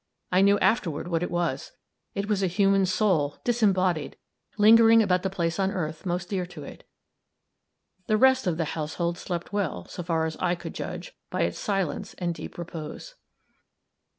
I 0.31 0.41
knew 0.41 0.57
afterward 0.57 1.07
what 1.09 1.21
it 1.21 1.29
was. 1.29 1.73
It 2.15 2.27
was 2.27 2.41
a 2.41 2.47
human 2.47 2.87
soul, 2.87 3.37
disembodied, 3.43 4.17
lingering 4.57 5.03
about 5.03 5.21
the 5.21 5.29
place 5.29 5.59
on 5.59 5.69
earth 5.69 6.07
most 6.07 6.27
dear 6.27 6.43
to 6.47 6.63
it. 6.63 6.87
The 8.07 8.17
rest 8.17 8.47
of 8.47 8.57
the 8.57 8.65
household 8.73 9.19
slept 9.19 9.53
well, 9.53 9.85
so 9.85 10.01
far 10.01 10.25
as 10.25 10.37
I 10.37 10.55
could 10.55 10.73
judge, 10.73 11.13
by 11.29 11.43
its 11.43 11.59
silence 11.59 12.15
and 12.15 12.33
deep 12.33 12.57
repose. 12.57 13.13